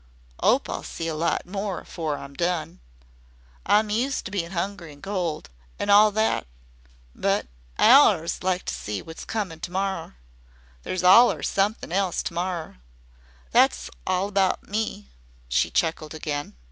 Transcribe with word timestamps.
'Ope 0.41 0.67
I'll 0.67 0.81
see 0.83 1.07
a 1.07 1.13
lot 1.13 1.45
more 1.45 1.81
afore 1.81 2.17
I'm 2.17 2.33
done. 2.33 2.79
I'm 3.67 3.91
used 3.91 4.25
to 4.25 4.31
bein' 4.31 4.51
'ungry 4.53 4.93
an' 4.93 5.01
cold, 5.03 5.51
an' 5.77 5.91
all 5.91 6.09
that, 6.13 6.47
but 7.13 7.45
but 7.77 7.83
I 7.85 7.89
allers 7.91 8.41
like 8.41 8.65
to 8.65 8.73
see 8.73 9.03
what's 9.03 9.25
comin' 9.25 9.59
to 9.59 9.69
morrer. 9.71 10.15
There's 10.81 11.03
allers 11.03 11.49
somethin' 11.49 11.91
else 11.91 12.23
to 12.23 12.33
morrer. 12.33 12.77
That's 13.51 13.91
all 14.07 14.29
about 14.29 14.67
ME," 14.67 14.95
and 14.95 15.05
she 15.49 15.69
chuckled 15.69 16.15
again. 16.15 16.55